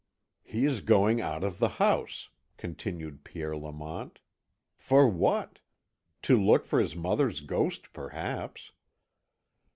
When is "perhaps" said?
7.93-8.71